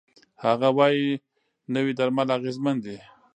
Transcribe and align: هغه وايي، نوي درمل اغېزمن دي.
هغه 0.43 0.67
وايي، 0.77 1.07
نوي 1.73 1.91
درمل 1.99 2.29
اغېزمن 2.37 2.77
دي. 2.85 2.97